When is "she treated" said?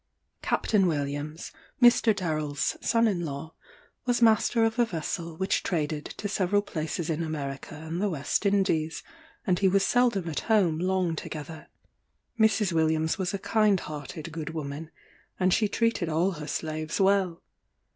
15.53-16.09